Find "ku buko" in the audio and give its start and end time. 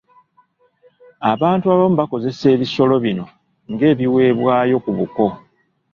4.83-5.25